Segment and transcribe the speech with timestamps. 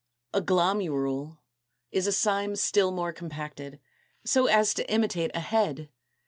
[0.33, 0.35] 222.
[0.39, 0.41] =A
[1.21, 1.37] Glomerule=
[1.91, 3.79] is a cyme still more compacted,
[4.25, 5.89] so as to imitate a head.